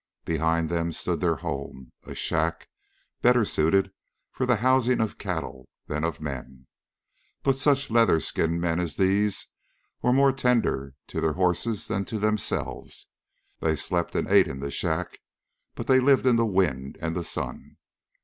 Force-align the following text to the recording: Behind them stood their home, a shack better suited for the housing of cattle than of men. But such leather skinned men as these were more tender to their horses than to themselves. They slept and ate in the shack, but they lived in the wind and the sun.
Behind 0.25 0.67
them 0.67 0.91
stood 0.91 1.19
their 1.19 1.35
home, 1.35 1.91
a 2.05 2.15
shack 2.15 2.67
better 3.21 3.45
suited 3.45 3.91
for 4.31 4.47
the 4.47 4.55
housing 4.55 4.99
of 4.99 5.19
cattle 5.19 5.69
than 5.85 6.03
of 6.03 6.19
men. 6.19 6.65
But 7.43 7.59
such 7.59 7.91
leather 7.91 8.19
skinned 8.19 8.59
men 8.59 8.79
as 8.79 8.95
these 8.95 9.45
were 10.01 10.11
more 10.11 10.31
tender 10.31 10.95
to 11.09 11.21
their 11.21 11.33
horses 11.33 11.87
than 11.87 12.03
to 12.05 12.17
themselves. 12.17 13.11
They 13.59 13.75
slept 13.75 14.15
and 14.15 14.27
ate 14.27 14.47
in 14.47 14.59
the 14.59 14.71
shack, 14.71 15.19
but 15.75 15.85
they 15.85 15.99
lived 15.99 16.25
in 16.25 16.35
the 16.35 16.47
wind 16.47 16.97
and 16.99 17.15
the 17.15 17.23
sun. 17.23 17.77